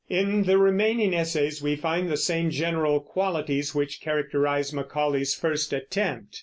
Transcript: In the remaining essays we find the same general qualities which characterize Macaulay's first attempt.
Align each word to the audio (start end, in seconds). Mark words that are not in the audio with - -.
In 0.09 0.45
the 0.45 0.57
remaining 0.57 1.13
essays 1.13 1.61
we 1.61 1.75
find 1.75 2.09
the 2.09 2.17
same 2.17 2.49
general 2.49 3.01
qualities 3.01 3.75
which 3.75 4.01
characterize 4.01 4.73
Macaulay's 4.73 5.35
first 5.35 5.73
attempt. 5.73 6.39